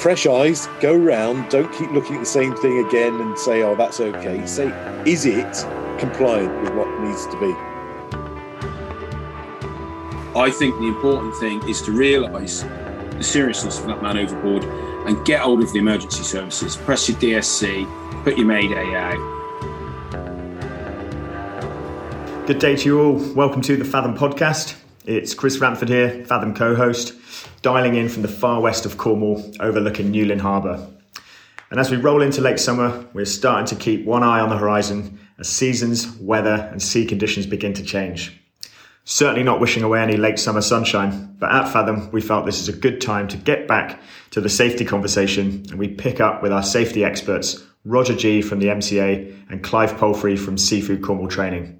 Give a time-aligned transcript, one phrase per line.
[0.00, 3.76] fresh eyes, go round, don't keep looking at the same thing again and say, oh,
[3.76, 4.46] that's okay.
[4.46, 4.68] Say,
[5.04, 5.66] is it
[5.98, 7.52] compliant with what needs to be?
[10.38, 14.64] I think the important thing is to realise the seriousness of that man overboard
[15.06, 16.78] and get hold of the emergency services.
[16.78, 19.18] Press your DSC, put your Mayday out.
[22.46, 23.34] Good day to you all.
[23.34, 24.76] Welcome to the Fathom podcast.
[25.04, 27.19] It's Chris Ramford here, Fathom co host,
[27.62, 30.86] dialing in from the far west of Cornwall, overlooking Newlyn Harbour.
[31.70, 34.56] And as we roll into late summer, we're starting to keep one eye on the
[34.56, 38.40] horizon as seasons, weather, and sea conditions begin to change.
[39.04, 42.68] Certainly not wishing away any late summer sunshine, but at Fathom, we felt this is
[42.68, 46.52] a good time to get back to the safety conversation and we pick up with
[46.52, 51.79] our safety experts, Roger G from the MCA and Clive Palfrey from Seafood Cornwall Training.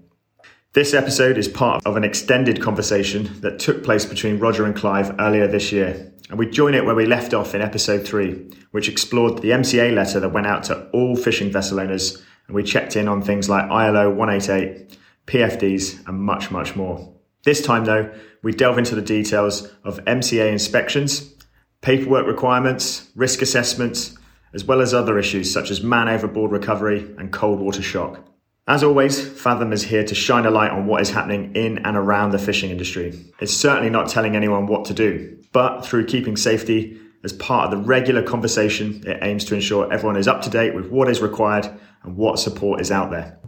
[0.72, 5.16] This episode is part of an extended conversation that took place between Roger and Clive
[5.18, 6.12] earlier this year.
[6.28, 9.92] And we join it where we left off in episode three, which explored the MCA
[9.92, 12.22] letter that went out to all fishing vessel owners.
[12.46, 17.16] And we checked in on things like ILO 188, PFDs, and much, much more.
[17.44, 18.08] This time, though,
[18.44, 21.34] we delve into the details of MCA inspections,
[21.80, 24.16] paperwork requirements, risk assessments,
[24.54, 28.29] as well as other issues such as man overboard recovery and cold water shock.
[28.70, 31.96] As always, Fathom is here to shine a light on what is happening in and
[31.96, 33.18] around the fishing industry.
[33.40, 37.72] It's certainly not telling anyone what to do, but through keeping safety as part of
[37.72, 41.20] the regular conversation, it aims to ensure everyone is up to date with what is
[41.20, 41.68] required
[42.04, 43.40] and what support is out there.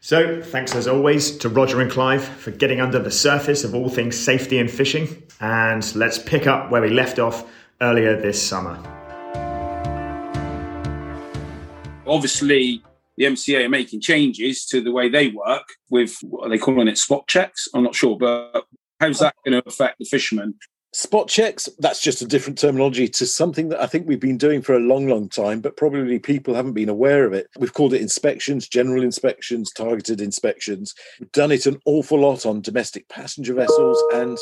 [0.00, 3.88] So, thanks as always to Roger and Clive for getting under the surface of all
[3.88, 5.22] things safety and fishing.
[5.40, 7.50] And let's pick up where we left off
[7.80, 8.78] earlier this summer.
[12.06, 12.82] Obviously,
[13.16, 16.88] the MCA are making changes to the way they work with what are they calling
[16.88, 17.68] it spot checks?
[17.74, 18.64] I'm not sure, but
[19.00, 20.54] how's that going to affect the fishermen?
[20.92, 24.62] Spot checks, that's just a different terminology to something that I think we've been doing
[24.62, 27.48] for a long, long time, but probably people haven't been aware of it.
[27.58, 30.94] We've called it inspections, general inspections, targeted inspections.
[31.18, 34.00] We've done it an awful lot on domestic passenger vessels.
[34.14, 34.38] And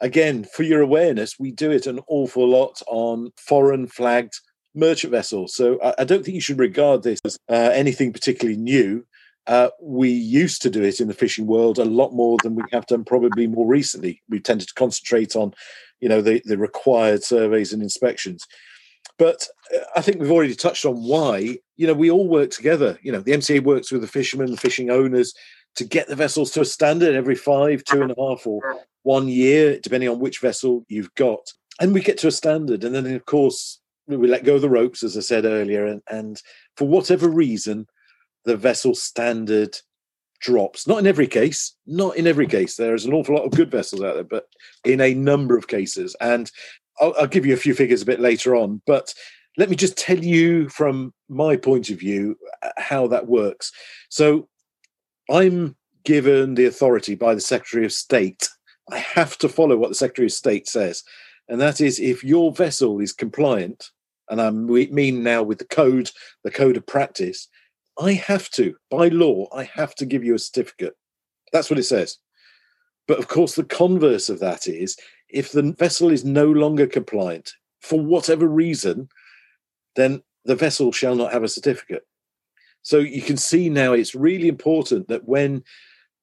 [0.00, 4.34] again, for your awareness, we do it an awful lot on foreign flagged
[4.74, 5.54] merchant vessels.
[5.54, 9.04] So I, I don't think you should regard this as uh, anything particularly new.
[9.46, 12.62] Uh, we used to do it in the fishing world a lot more than we
[12.72, 14.22] have done probably more recently.
[14.28, 15.52] We've tended to concentrate on,
[16.00, 18.46] you know, the, the required surveys and inspections.
[19.18, 21.58] But uh, I think we've already touched on why.
[21.76, 22.98] You know, we all work together.
[23.02, 25.34] You know, the MCA works with the fishermen, the fishing owners,
[25.76, 28.60] to get the vessels to a standard every five, two and a half, or
[29.02, 31.52] one year, depending on which vessel you've got.
[31.80, 32.84] And we get to a standard.
[32.84, 36.02] And then, of course, we let go of the ropes, as I said earlier, and,
[36.10, 36.40] and
[36.76, 37.86] for whatever reason,
[38.44, 39.76] the vessel standard
[40.40, 40.86] drops.
[40.86, 42.76] Not in every case, not in every case.
[42.76, 44.46] There's an awful lot of good vessels out there, but
[44.84, 46.16] in a number of cases.
[46.20, 46.50] And
[47.00, 49.14] I'll, I'll give you a few figures a bit later on, but
[49.56, 53.70] let me just tell you from my point of view uh, how that works.
[54.08, 54.48] So
[55.30, 58.48] I'm given the authority by the Secretary of State.
[58.90, 61.04] I have to follow what the Secretary of State says
[61.52, 63.90] and that is if your vessel is compliant,
[64.30, 66.10] and I mean now with the code,
[66.44, 67.46] the code of practice,
[68.00, 70.94] I have to, by law, I have to give you a certificate.
[71.52, 72.16] That's what it says.
[73.06, 74.96] But of course, the converse of that is
[75.28, 77.52] if the vessel is no longer compliant
[77.82, 79.10] for whatever reason,
[79.94, 82.06] then the vessel shall not have a certificate.
[82.80, 85.64] So you can see now it's really important that when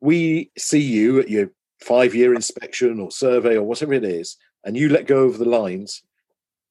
[0.01, 1.51] we see you at your
[1.81, 5.45] five year inspection or survey or whatever it is, and you let go of the
[5.45, 6.01] lines,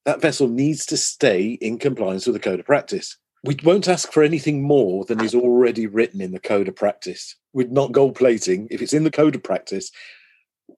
[0.05, 3.17] that vessel needs to stay in compliance with the code of practice.
[3.45, 7.37] We won't ask for anything more than is already written in the code of practice.
[7.53, 8.69] We're not gold plating.
[8.71, 9.91] If it's in the code of practice,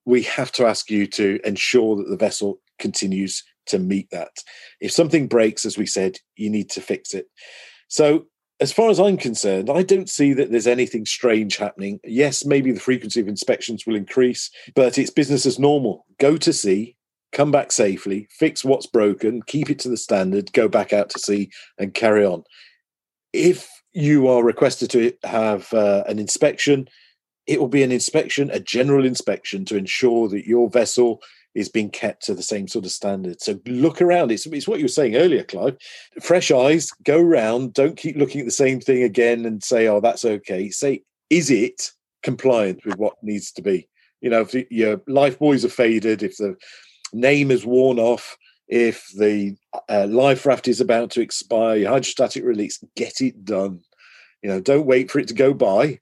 [0.04, 4.30] we have to ask you to ensure that the vessel continues to meet that.
[4.80, 7.26] If something breaks, as we said, you need to fix it.
[7.88, 8.26] So,
[8.60, 11.98] as far as I'm concerned, I don't see that there's anything strange happening.
[12.04, 16.04] Yes, maybe the frequency of inspections will increase, but it's business as normal.
[16.18, 16.96] Go to sea,
[17.32, 21.18] come back safely, fix what's broken, keep it to the standard, go back out to
[21.18, 22.42] sea and carry on.
[23.32, 26.88] If you are requested to have uh, an inspection,
[27.46, 31.20] it will be an inspection, a general inspection to ensure that your vessel
[31.54, 33.40] is being kept to the same sort of standard.
[33.40, 34.30] So look around.
[34.30, 35.76] It's, it's what you were saying earlier, Clive.
[36.20, 37.74] Fresh eyes, go round.
[37.74, 40.70] Don't keep looking at the same thing again and say, oh, that's okay.
[40.70, 41.90] Say, is it
[42.22, 43.88] compliant with what needs to be?
[44.20, 46.56] You know, if your life buoys are faded, if the
[47.12, 48.36] name is worn off,
[48.68, 49.56] if the
[49.88, 53.80] uh, life raft is about to expire, hydrostatic release, get it done.
[54.42, 55.98] You know, don't wait for it to go by.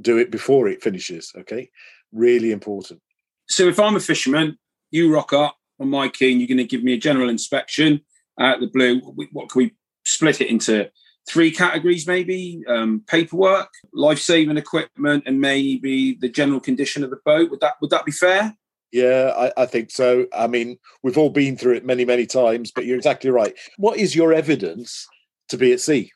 [0.00, 1.32] Do it before it finishes.
[1.36, 1.70] Okay,
[2.12, 3.00] really important.
[3.48, 4.58] So if I'm a fisherman,
[4.90, 8.00] you rock up on my quay and you're going to give me a general inspection.
[8.40, 9.00] at the blue,
[9.32, 9.74] what can we
[10.04, 10.90] split it into?
[11.28, 17.50] Three categories, maybe um, paperwork, life-saving equipment, and maybe the general condition of the boat.
[17.50, 18.56] Would that would that be fair?
[18.92, 20.26] Yeah, I, I, think so.
[20.34, 23.54] I mean, we've all been through it many, many times, but you're exactly right.
[23.78, 25.08] What is your evidence
[25.48, 26.12] to be at sea?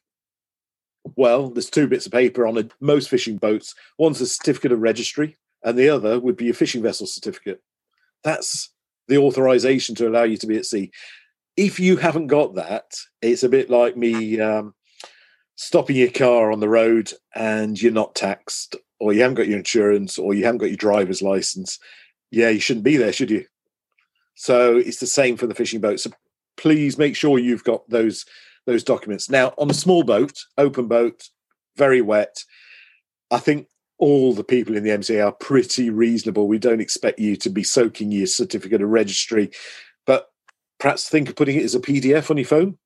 [1.17, 3.75] Well, there's two bits of paper on a, most fishing boats.
[3.99, 7.63] One's a certificate of registry, and the other would be a fishing vessel certificate.
[8.23, 8.71] That's
[9.09, 10.91] the authorization to allow you to be at sea.
[11.57, 14.75] If you haven't got that, it's a bit like me um,
[15.55, 19.59] stopping your car on the road and you're not taxed, or you haven't got your
[19.59, 21.79] insurance, or you haven't got your driver's license
[22.31, 23.45] yeah, you shouldn't be there, should you?
[24.35, 26.01] So it's the same for the fishing boat.
[26.01, 26.11] So
[26.57, 28.25] please make sure you've got those
[28.67, 29.31] those documents.
[29.31, 31.29] Now, on a small boat, open boat,
[31.77, 32.43] very wet,
[33.31, 33.69] I think
[33.99, 36.49] all the people in the MCA are pretty reasonable.
[36.49, 39.51] We don't expect you to be soaking your certificate of registry,
[40.05, 40.29] but
[40.79, 42.77] perhaps think of putting it as a PDF on your phone.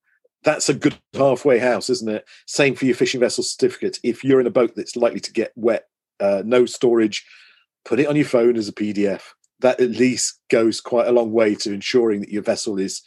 [0.44, 2.26] That's a good halfway house, isn't it?
[2.46, 3.98] Same for your fishing vessel certificate.
[4.02, 5.86] If you're in a boat that's likely to get wet,
[6.20, 7.26] uh, no storage,
[7.84, 9.22] put it on your phone as a PDF.
[9.60, 13.02] That at least goes quite a long way to ensuring that your vessel is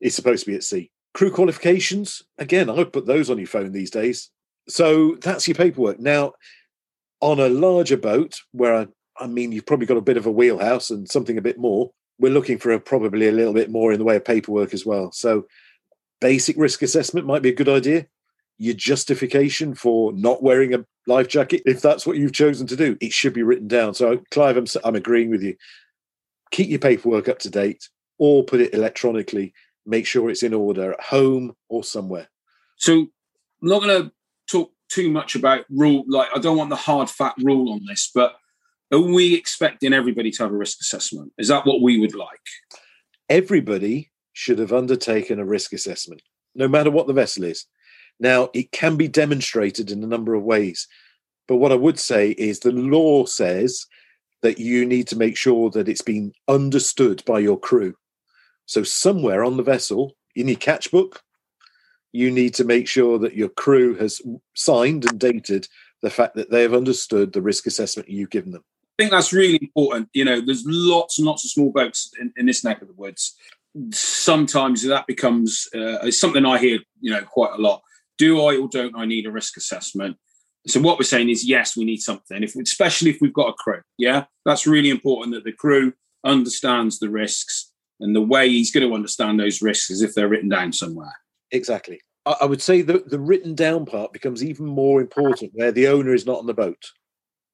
[0.00, 0.90] is supposed to be at sea.
[1.14, 4.30] Crew qualifications, again, I would put those on your phone these days.
[4.68, 5.98] So that's your paperwork.
[5.98, 6.32] Now,
[7.20, 8.86] on a larger boat, where I,
[9.18, 11.90] I mean, you've probably got a bit of a wheelhouse and something a bit more,
[12.18, 14.84] we're looking for a, probably a little bit more in the way of paperwork as
[14.84, 15.10] well.
[15.12, 15.46] So,
[16.20, 18.06] basic risk assessment might be a good idea
[18.58, 22.96] your justification for not wearing a life jacket, if that's what you've chosen to do,
[23.00, 23.94] it should be written down.
[23.94, 25.56] So, Clive, I'm, I'm agreeing with you.
[26.50, 27.88] Keep your paperwork up to date
[28.18, 29.52] or put it electronically.
[29.84, 32.28] Make sure it's in order at home or somewhere.
[32.76, 32.92] So,
[33.62, 34.12] I'm not going to
[34.50, 36.04] talk too much about rule.
[36.08, 38.36] Like, I don't want the hard fat rule on this, but
[38.92, 41.32] are we expecting everybody to have a risk assessment?
[41.38, 42.40] Is that what we would like?
[43.28, 46.22] Everybody should have undertaken a risk assessment,
[46.54, 47.66] no matter what the vessel is.
[48.18, 50.88] Now, it can be demonstrated in a number of ways.
[51.48, 53.86] But what I would say is the law says
[54.42, 57.94] that you need to make sure that it's been understood by your crew.
[58.66, 61.22] So, somewhere on the vessel, in your catch book,
[62.12, 64.20] you need to make sure that your crew has
[64.54, 65.68] signed and dated
[66.02, 68.64] the fact that they have understood the risk assessment you've given them.
[68.98, 70.08] I think that's really important.
[70.14, 72.94] You know, there's lots and lots of small boats in, in this neck of the
[72.94, 73.34] woods.
[73.92, 77.82] Sometimes that becomes uh, something I hear, you know, quite a lot
[78.18, 80.16] do I or don't I need a risk assessment?
[80.66, 82.42] So what we're saying is yes, we need something.
[82.42, 85.92] If especially if we've got a crew, yeah, that's really important that the crew
[86.24, 87.70] understands the risks
[88.00, 91.12] and the way he's going to understand those risks is if they're written down somewhere.
[91.52, 92.00] Exactly.
[92.26, 96.12] I would say that the written down part becomes even more important where the owner
[96.12, 96.90] is not on the boat,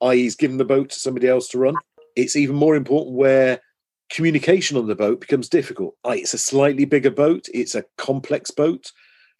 [0.03, 1.75] i.e., he's given the boat to somebody else to run.
[2.17, 3.61] It's even more important where
[4.11, 5.94] communication on the boat becomes difficult.
[6.06, 8.91] It's a slightly bigger boat, it's a complex boat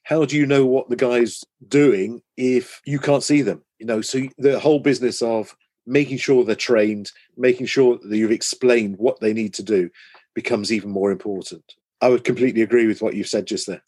[0.04, 3.62] how do you know what the guy's doing if you can't see them?
[3.78, 5.54] You know, so the whole business of
[5.87, 9.90] making sure they're trained, making sure that you've explained what they need to do
[10.34, 11.64] becomes even more important.
[12.00, 13.82] I would completely agree with what you've said just there.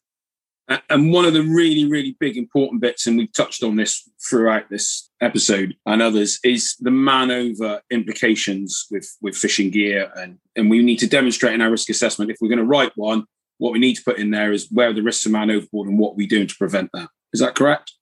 [0.89, 4.71] And one of the really, really big important bits, and we've touched on this throughout
[4.71, 10.11] this episode and others, is the man over implications with, with fishing gear.
[10.17, 12.93] And, and we need to demonstrate in our risk assessment if we're going to write
[12.97, 13.25] one,
[13.65, 15.99] what we need to put in there is where the risks of man overboard and
[15.99, 17.09] what we doing to prevent that.
[17.33, 17.93] Is that correct?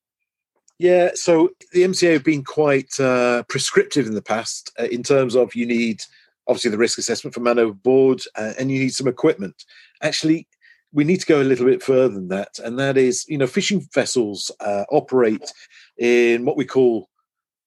[0.80, 5.36] Yeah, so the MCA have been quite uh, prescriptive in the past uh, in terms
[5.36, 6.02] of you need
[6.48, 9.54] obviously the risk assessment for man overboard uh, and you need some equipment.
[10.02, 10.48] Actually,
[10.90, 13.46] we need to go a little bit further than that, and that is, you know,
[13.46, 15.52] fishing vessels uh, operate
[15.96, 17.08] in what we call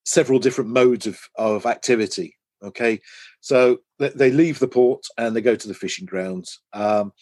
[0.04, 2.36] several different modes of, of activity.
[2.62, 3.00] Okay,
[3.40, 6.60] so they leave the port and they go to the fishing grounds.
[6.74, 7.14] Um,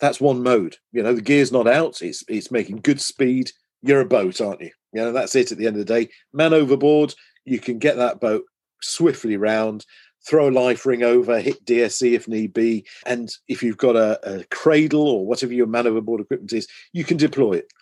[0.00, 0.76] that's one mode.
[0.92, 2.02] You know, the gear's not out.
[2.02, 3.50] It's it's making good speed.
[3.82, 4.70] You're a boat, aren't you?
[4.92, 6.10] You know, that's it at the end of the day.
[6.32, 7.14] Man overboard,
[7.44, 8.44] you can get that boat
[8.80, 9.84] swiftly round,
[10.26, 12.86] throw a life ring over, hit DSC if need be.
[13.06, 17.04] And if you've got a, a cradle or whatever your man overboard equipment is, you
[17.04, 17.72] can deploy it.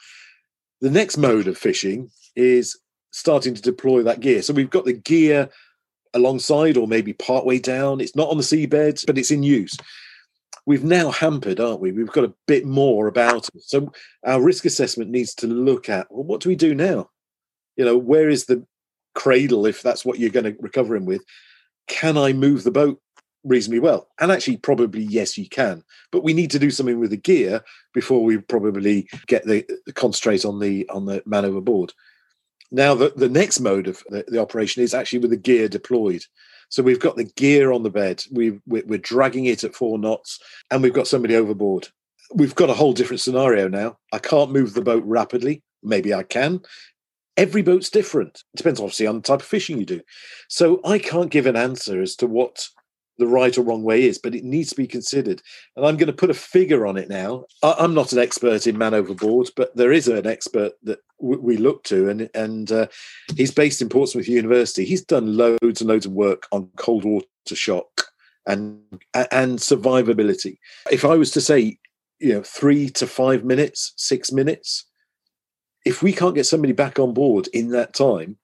[0.80, 2.78] The next mode of fishing is
[3.11, 4.42] starting to deploy that gear.
[4.42, 5.49] So we've got the gear
[6.12, 8.00] alongside or maybe partway down.
[8.00, 9.76] It's not on the seabed, but it's in use
[10.66, 11.92] we've now hampered, aren't we?
[11.92, 13.62] We've got a bit more about it.
[13.62, 13.92] So
[14.25, 17.11] our risk assessment needs to look at well, what do we do now?
[17.76, 18.66] You know, where is the
[19.14, 21.23] cradle if that's what you're going to recover him with?
[21.87, 23.00] Can I move the boat
[23.44, 24.08] reasonably well?
[24.20, 25.85] And actually, probably yes, you can.
[26.11, 27.62] But we need to do something with the gear
[27.94, 31.92] before we probably get the, the concentrate on the on the man overboard.
[32.73, 36.25] Now, the, the next mode of the, the operation is actually with the gear deployed.
[36.68, 38.25] So we've got the gear on the bed.
[38.32, 41.88] we we're dragging it at four knots, and we've got somebody overboard.
[42.35, 43.99] we've got a whole different scenario now.
[44.12, 45.62] I can't move the boat rapidly.
[45.82, 46.61] Maybe I can.
[47.37, 48.42] Every boat's different.
[48.54, 50.00] It depends, obviously, on the type of fishing you do.
[50.49, 52.68] So I can't give an answer as to what
[53.18, 55.42] the right or wrong way is, but it needs to be considered.
[55.76, 57.44] And I'm going to put a figure on it now.
[57.62, 61.85] I'm not an expert in man overboard, but there is an expert that we look
[61.85, 62.87] to, and and uh,
[63.37, 64.85] he's based in Portsmouth University.
[64.85, 68.06] He's done loads and loads of work on cold water shock
[68.46, 68.80] and
[69.14, 70.58] and survivability.
[70.90, 71.78] If I was to say,
[72.18, 74.85] you know, three to five minutes, six minutes,
[75.85, 78.37] if we can't get somebody back on board in that time,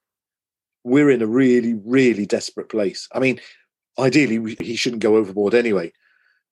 [0.84, 3.08] we're in a really, really desperate place.
[3.12, 3.40] I mean,
[3.98, 5.92] ideally, he shouldn't go overboard anyway,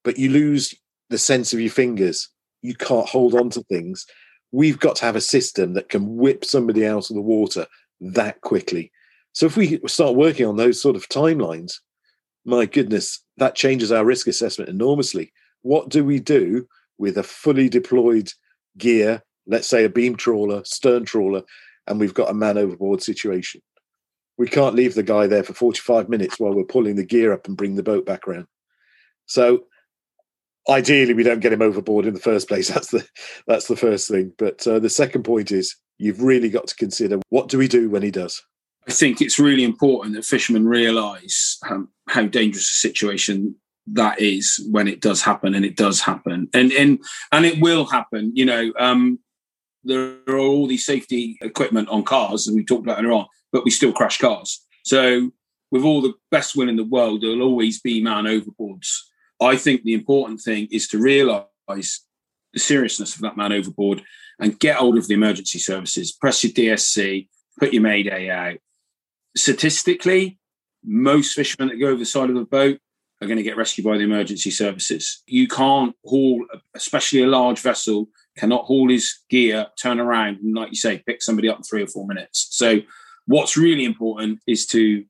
[0.04, 0.74] but you lose
[1.08, 2.28] the sense of your fingers.
[2.62, 4.06] You can't hold on to things.
[4.52, 7.66] We've got to have a system that can whip somebody out of the water
[8.00, 8.90] that quickly.
[9.32, 11.74] So if we start working on those sort of timelines,
[12.44, 15.32] my goodness, that changes our risk assessment enormously.
[15.62, 16.66] What do we do
[16.98, 18.32] with a fully deployed
[18.76, 21.42] gear, let's say a beam trawler, stern trawler,
[21.86, 23.60] and we've got a man overboard situation?
[24.40, 27.46] We can't leave the guy there for 45 minutes while we're pulling the gear up
[27.46, 28.46] and bring the boat back around.
[29.26, 29.64] So
[30.66, 33.06] ideally we don't get him overboard in the first place that's the
[33.46, 37.18] that's the first thing but uh, the second point is you've really got to consider
[37.30, 38.42] what do we do when he does
[38.86, 43.54] I think it's really important that fishermen realise um, how dangerous a situation
[43.86, 46.98] that is when it does happen, and it does happen, and and
[47.32, 48.32] and it will happen.
[48.34, 49.18] You know, um,
[49.84, 53.64] there are all these safety equipment on cars, and we talked about earlier on, but
[53.64, 54.64] we still crash cars.
[54.84, 55.30] So,
[55.70, 58.88] with all the best will in the world, there'll always be man overboards.
[59.40, 64.02] I think the important thing is to realise the seriousness of that man overboard
[64.38, 66.12] and get hold of the emergency services.
[66.12, 68.58] Press your DSC, put your Mayday out,
[69.36, 70.38] statistically,
[70.84, 72.78] most fishermen that go over the side of a boat
[73.20, 75.22] are going to get rescued by the emergency services.
[75.26, 76.44] You can't haul,
[76.74, 78.08] especially a large vessel,
[78.40, 81.82] cannot haul his gear, turn around, and like you say, pick somebody up in three
[81.82, 82.48] or four minutes.
[82.50, 82.80] So,
[83.26, 85.04] what's really important is to,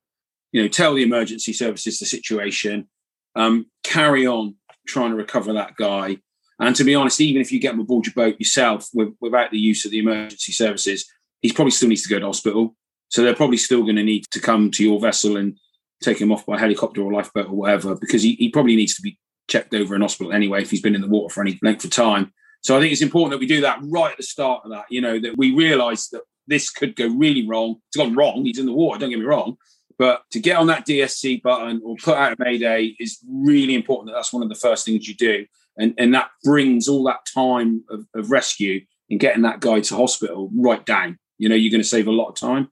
[0.53, 2.89] you know, tell the emergency services the situation,
[3.37, 4.57] um, carry on
[4.87, 6.19] trying to recover that guy.
[6.59, 9.51] And to be honest, even if you get him aboard your boat yourself with, without
[9.51, 11.07] the use of the emergency services,
[11.41, 12.75] he probably still needs to go to hospital.
[13.09, 15.57] So they're probably still going to need to come to your vessel and
[16.03, 19.03] take him off by helicopter or lifeboat or whatever, because he, he probably needs to
[19.03, 19.19] be
[19.49, 21.91] checked over in hospital anyway if he's been in the water for any length of
[21.91, 22.33] time.
[22.63, 24.87] So I think it's important that we do that right at the start of that,
[24.91, 27.77] you know, that we realise that this could go really wrong.
[27.89, 28.45] It's gone wrong.
[28.45, 29.57] He's in the water, don't get me wrong.
[29.99, 34.09] But to get on that DSC button or put out a Mayday is really important
[34.09, 35.47] that that's one of the first things you do.
[35.77, 39.97] And, and that brings all that time of, of rescue and getting that guy to
[39.97, 41.19] hospital right down.
[41.39, 42.71] You know, you're going to save a lot of time.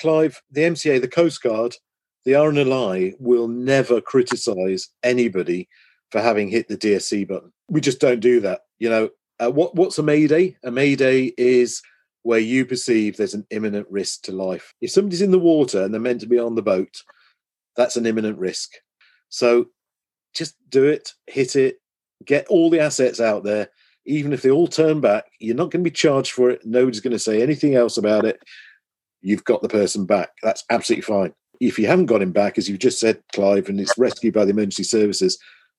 [0.00, 1.76] Clive, the MCA, the Coast Guard,
[2.24, 5.68] the RNLI will never criticise anybody
[6.10, 7.52] for having hit the DSC button.
[7.68, 8.62] We just don't do that.
[8.78, 9.10] You know,
[9.40, 10.56] uh, what what's a mayday?
[10.64, 11.82] A mayday is
[12.22, 14.74] where you perceive there's an imminent risk to life.
[14.80, 17.02] If somebody's in the water and they're meant to be on the boat,
[17.76, 18.70] that's an imminent risk.
[19.28, 19.66] So
[20.34, 21.76] just do it, hit it,
[22.24, 23.68] get all the assets out there.
[24.06, 26.64] Even if they all turn back, you're not going to be charged for it.
[26.64, 28.40] Nobody's going to say anything else about it
[29.26, 30.30] you've got the person back.
[30.42, 31.34] That's absolutely fine.
[31.60, 34.44] If you haven't got him back, as you've just said, Clive, and it's rescued by
[34.44, 35.36] the emergency services,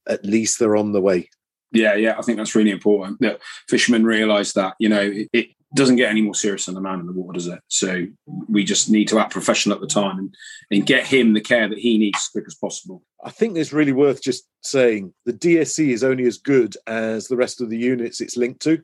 [0.07, 1.29] at least they're on the way.
[1.71, 5.47] Yeah, yeah, I think that's really important that fishermen realise that you know it, it,
[5.75, 7.59] doesn't get any more serious than the man in the water, does it?
[7.67, 8.07] So
[8.47, 10.33] we just need to act professional at the time and,
[10.71, 13.03] and get him the care that he needs as quick as possible.
[13.21, 17.35] I think it's really worth just saying the DSC is only as good as the
[17.35, 18.81] rest of the units it's linked to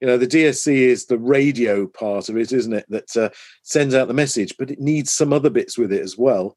[0.00, 3.30] you know the dsc is the radio part of it isn't it that uh,
[3.62, 6.56] sends out the message but it needs some other bits with it as well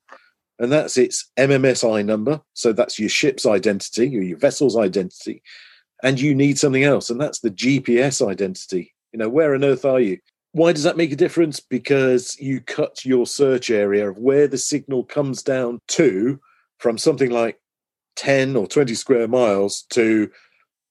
[0.60, 2.42] and that's its mmsi number.
[2.54, 5.42] So that's your ship's identity or your vessel's identity
[6.04, 8.94] and you need something else and that's the gps identity.
[9.12, 10.20] You know where on earth are you?
[10.52, 11.60] Why does that make a difference?
[11.60, 16.40] Because you cut your search area of where the signal comes down to
[16.80, 17.60] from something like
[18.16, 20.30] 10 or 20 square miles to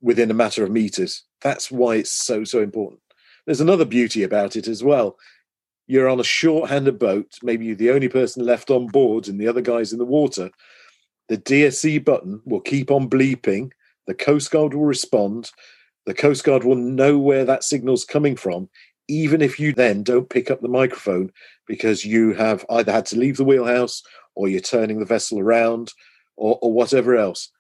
[0.01, 1.25] within a matter of meters.
[1.43, 3.01] That's why it's so, so important.
[3.47, 5.17] There's another beauty about it as well.
[5.89, 9.49] You're on a short-handed boat, maybe you're the only person left on board and the
[9.49, 10.51] other guy's in the water.
[11.29, 13.73] The DSC button will keep on bleeping.
[14.07, 15.51] The Coast Guard will respond.
[16.07, 18.69] The Coast Guard will know where that signal's coming from,
[19.09, 21.33] even if you then don't pick up the microphone
[21.67, 24.03] because you have either had to leave the wheelhouse
[24.35, 25.93] or you're turning the vessel around
[26.37, 27.51] or, or whatever else.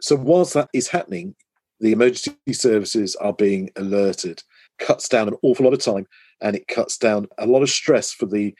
[0.00, 1.34] So, whilst that is happening,
[1.80, 4.42] the emergency services are being alerted
[4.78, 6.06] cuts down an awful lot of time
[6.44, 8.54] and it cuts down a lot of stress for the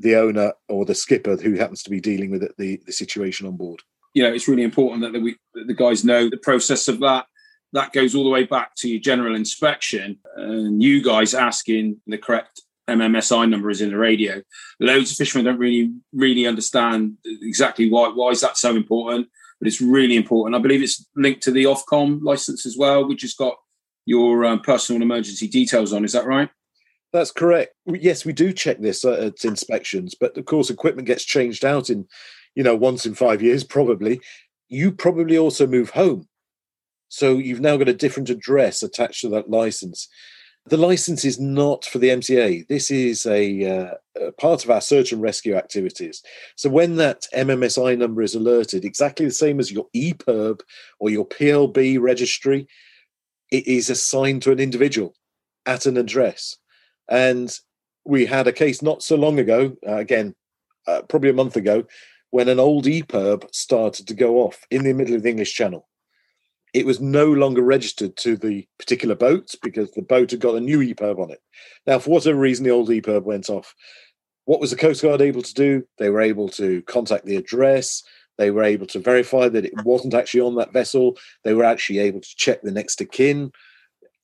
[0.00, 3.46] the owner or the skipper who happens to be dealing with it, the, the situation
[3.46, 3.80] on board.
[4.12, 7.24] You know, it's really important that, we, that the guys know the process of that.
[7.72, 12.18] that goes all the way back to your general inspection and you guys asking the
[12.18, 12.60] correct
[12.90, 14.42] MMSI number is in the radio.
[14.80, 19.28] Loads of fishermen don't really really understand exactly why why is that so important,
[19.60, 20.56] but it's really important.
[20.56, 23.56] I believe it's linked to the Ofcom license as well, which has got
[24.04, 26.04] your um, personal emergency details on.
[26.04, 26.50] Is that right?
[27.12, 27.74] That's correct.
[27.86, 32.06] Yes, we do check this at inspections, but of course, equipment gets changed out in,
[32.54, 34.20] you know, once in five years, probably.
[34.68, 36.28] You probably also move home.
[37.08, 40.08] So you've now got a different address attached to that license.
[40.66, 42.68] The license is not for the MCA.
[42.68, 46.22] This is a, uh, a, part of our search and rescue activities.
[46.54, 50.60] So when that MMSI number is alerted, exactly the same as your EPIRB
[51.00, 52.68] or your PLB registry,
[53.50, 55.14] it is assigned to an individual
[55.66, 56.59] at an address.
[57.10, 57.52] And
[58.04, 60.34] we had a case not so long ago, uh, again,
[60.86, 61.84] uh, probably a month ago,
[62.30, 65.86] when an old EPIRB started to go off in the middle of the English Channel
[66.72, 70.60] it was no longer registered to the particular boat because the boat had got a
[70.60, 71.40] new EPIRB on it.
[71.86, 73.74] Now, for whatever reason, the old EPIRB went off.
[74.44, 75.84] What was the Coast Guard able to do?
[75.98, 78.02] They were able to contact the address.
[78.38, 81.18] They were able to verify that it wasn't actually on that vessel.
[81.44, 83.52] They were actually able to check the next of kin.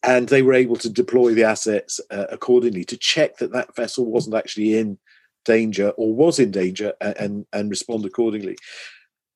[0.06, 4.06] And they were able to deploy the assets uh, accordingly to check that that vessel
[4.06, 4.98] wasn't actually in
[5.44, 8.56] danger or was in danger and, and, and respond accordingly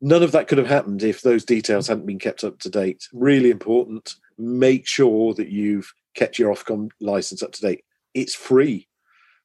[0.01, 3.09] none of that could have happened if those details hadn't been kept up to date.
[3.13, 4.15] Really important.
[4.39, 7.85] Make sure that you've kept your Ofcom license up to date.
[8.15, 8.89] It's free.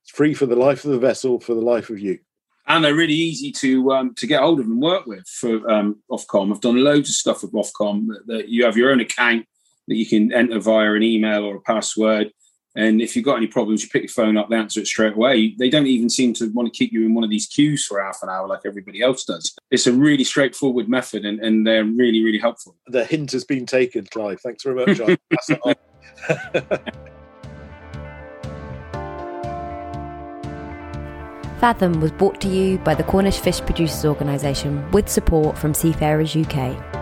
[0.04, 2.20] It's free for the life of the vessel, for the life of you.
[2.68, 5.98] And they're really easy to um, to get hold of and work with for um,
[6.10, 6.52] Ofcom.
[6.52, 8.08] I've done loads of stuff with Ofcom.
[8.08, 9.46] That, that you have your own account
[9.88, 12.32] that you can enter via an email or a password
[12.76, 15.14] and if you've got any problems, you pick your phone up, they answer it straight
[15.14, 15.56] away.
[15.58, 18.04] They don't even seem to want to keep you in one of these queues for
[18.04, 19.56] half an hour like everybody else does.
[19.72, 22.76] It's a really straightforward method and, and they're really, really helpful.
[22.88, 24.42] The hint has been taken, Clive.
[24.42, 25.00] Thanks very much.
[31.62, 36.36] Fathom was brought to you by the Cornish Fish Producers Organisation with support from Seafarers
[36.36, 36.95] UK.